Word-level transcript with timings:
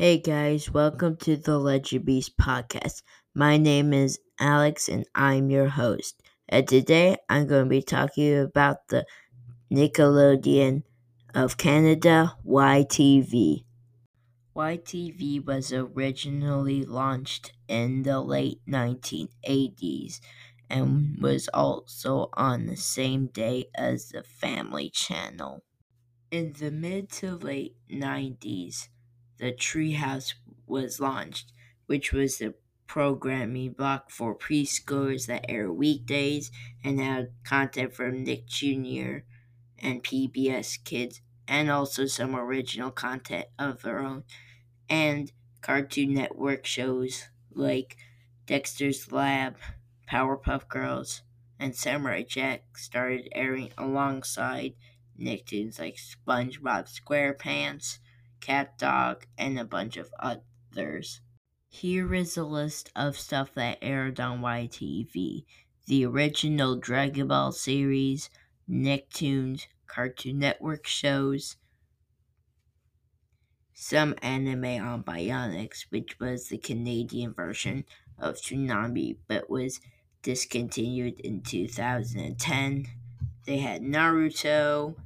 Hey 0.00 0.16
guys, 0.16 0.70
welcome 0.70 1.18
to 1.18 1.36
the 1.36 1.58
Legend 1.58 2.06
Beast 2.06 2.38
podcast. 2.38 3.02
My 3.34 3.58
name 3.58 3.92
is 3.92 4.18
Alex 4.38 4.88
and 4.88 5.04
I'm 5.14 5.50
your 5.50 5.68
host. 5.68 6.22
And 6.48 6.66
today 6.66 7.18
I'm 7.28 7.46
going 7.46 7.64
to 7.64 7.68
be 7.68 7.82
talking 7.82 8.38
about 8.38 8.88
the 8.88 9.04
Nickelodeon 9.70 10.84
of 11.34 11.58
Canada 11.58 12.34
YTV. 12.46 13.64
YTV 14.56 15.44
was 15.44 15.70
originally 15.70 16.82
launched 16.82 17.52
in 17.68 18.02
the 18.02 18.22
late 18.22 18.62
1980s 18.66 20.20
and 20.70 21.18
was 21.20 21.46
also 21.52 22.30
on 22.32 22.64
the 22.64 22.76
same 22.78 23.26
day 23.26 23.66
as 23.74 24.08
the 24.08 24.22
Family 24.22 24.88
Channel. 24.88 25.62
In 26.30 26.54
the 26.58 26.70
mid 26.70 27.10
to 27.10 27.36
late 27.36 27.76
90s, 27.92 28.88
the 29.40 29.52
Treehouse 29.52 30.34
was 30.66 31.00
launched, 31.00 31.52
which 31.86 32.12
was 32.12 32.38
the 32.38 32.54
programming 32.86 33.72
block 33.72 34.10
for 34.10 34.36
preschoolers 34.36 35.26
that 35.26 35.46
air 35.48 35.72
weekdays 35.72 36.50
and 36.84 37.00
had 37.00 37.32
content 37.44 37.94
from 37.94 38.22
Nick 38.22 38.46
Jr. 38.46 39.20
and 39.78 40.04
PBS 40.04 40.84
Kids, 40.84 41.20
and 41.48 41.70
also 41.70 42.06
some 42.06 42.36
original 42.36 42.90
content 42.90 43.46
of 43.58 43.82
their 43.82 44.00
own, 44.00 44.24
and 44.88 45.32
Cartoon 45.62 46.14
Network 46.14 46.66
shows 46.66 47.28
like 47.52 47.96
Dexter's 48.46 49.10
Lab, 49.10 49.56
Powerpuff 50.08 50.68
Girls, 50.68 51.22
and 51.58 51.74
Samurai 51.74 52.22
Jack 52.22 52.76
started 52.76 53.28
airing 53.32 53.70
alongside 53.78 54.74
Nicktoons 55.18 55.78
like 55.78 55.96
SpongeBob 55.96 56.88
SquarePants 56.88 57.98
Cat 58.40 58.78
Dog, 58.78 59.26
and 59.38 59.58
a 59.58 59.64
bunch 59.64 59.96
of 59.96 60.10
others. 60.18 61.20
Here 61.68 62.12
is 62.14 62.36
a 62.36 62.44
list 62.44 62.90
of 62.96 63.18
stuff 63.18 63.54
that 63.54 63.78
aired 63.80 64.18
on 64.18 64.40
YTV 64.40 65.44
the 65.86 66.06
original 66.06 66.76
Dragon 66.76 67.26
Ball 67.26 67.50
series, 67.50 68.30
Nicktoons, 68.68 69.66
Cartoon 69.88 70.38
Network 70.38 70.86
shows, 70.86 71.56
some 73.72 74.14
anime 74.22 74.80
on 74.80 75.02
Bionix, 75.02 75.86
which 75.88 76.20
was 76.20 76.48
the 76.48 76.58
Canadian 76.58 77.32
version 77.32 77.84
of 78.18 78.36
Toonami 78.36 79.16
but 79.26 79.50
was 79.50 79.80
discontinued 80.22 81.18
in 81.20 81.40
2010. 81.40 82.86
They 83.46 83.58
had 83.58 83.82
Naruto, 83.82 84.96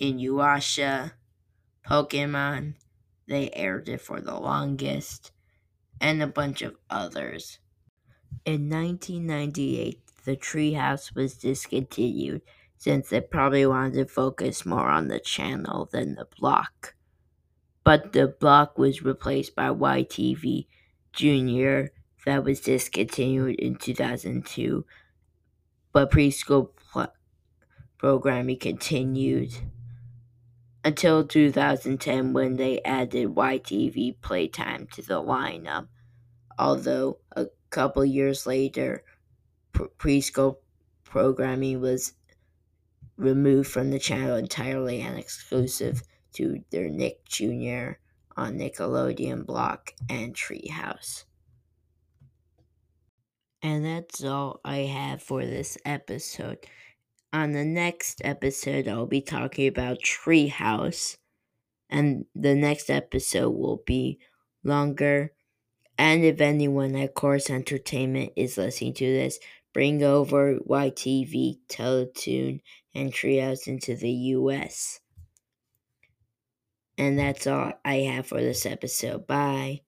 Inuyasha, 0.00 1.12
Pokemon, 1.86 2.74
they 3.26 3.50
aired 3.52 3.88
it 3.88 4.00
for 4.00 4.20
the 4.20 4.38
longest, 4.38 5.32
and 6.00 6.22
a 6.22 6.26
bunch 6.26 6.62
of 6.62 6.76
others. 6.90 7.58
In 8.44 8.68
1998, 8.68 10.00
the 10.24 10.36
Treehouse 10.36 11.14
was 11.14 11.34
discontinued 11.34 12.42
since 12.76 13.08
they 13.08 13.20
probably 13.20 13.66
wanted 13.66 13.94
to 13.94 14.04
focus 14.04 14.66
more 14.66 14.88
on 14.88 15.08
the 15.08 15.18
channel 15.18 15.88
than 15.90 16.14
the 16.14 16.26
block. 16.38 16.94
But 17.84 18.12
the 18.12 18.28
block 18.28 18.78
was 18.78 19.02
replaced 19.02 19.54
by 19.54 19.68
YTV 19.68 20.66
Junior 21.12 21.92
that 22.26 22.44
was 22.44 22.60
discontinued 22.60 23.58
in 23.60 23.76
2002, 23.76 24.84
but 25.92 26.10
preschool 26.10 26.70
pl- 26.92 27.14
programming 27.98 28.58
continued 28.58 29.54
until 30.86 31.26
2010 31.26 32.32
when 32.32 32.54
they 32.54 32.80
added 32.82 33.34
YTV 33.34 34.20
Playtime 34.20 34.86
to 34.92 35.02
the 35.02 35.20
lineup. 35.20 35.88
Although 36.60 37.18
a 37.32 37.46
couple 37.70 38.04
years 38.04 38.46
later, 38.46 39.02
preschool 39.74 40.58
programming 41.02 41.80
was 41.80 42.12
removed 43.16 43.68
from 43.68 43.90
the 43.90 43.98
channel 43.98 44.36
entirely 44.36 45.00
and 45.00 45.18
exclusive 45.18 46.04
to 46.34 46.62
their 46.70 46.88
Nick 46.88 47.24
Jr. 47.24 47.98
on 48.36 48.56
Nickelodeon 48.56 49.44
Block 49.44 49.92
and 50.08 50.36
Treehouse. 50.36 51.24
And 53.60 53.84
that's 53.84 54.22
all 54.22 54.60
I 54.64 54.78
have 54.82 55.20
for 55.20 55.44
this 55.44 55.76
episode. 55.84 56.58
On 57.36 57.52
the 57.52 57.66
next 57.66 58.22
episode, 58.24 58.88
I'll 58.88 59.04
be 59.04 59.20
talking 59.20 59.68
about 59.68 60.00
Treehouse, 60.00 61.18
and 61.90 62.24
the 62.34 62.54
next 62.54 62.88
episode 62.88 63.50
will 63.50 63.82
be 63.84 64.18
longer. 64.64 65.34
And 65.98 66.24
if 66.24 66.40
anyone 66.40 66.96
at 66.96 67.12
Corus 67.12 67.50
Entertainment 67.50 68.32
is 68.36 68.56
listening 68.56 68.94
to 68.94 69.04
this, 69.04 69.38
bring 69.74 70.02
over 70.02 70.60
YTV, 70.60 71.58
Teletoon, 71.68 72.60
and 72.94 73.12
Treehouse 73.12 73.66
into 73.66 73.94
the 73.94 74.10
US. 74.10 75.00
And 76.96 77.18
that's 77.18 77.46
all 77.46 77.74
I 77.84 77.96
have 77.96 78.28
for 78.28 78.40
this 78.40 78.64
episode. 78.64 79.26
Bye. 79.26 79.82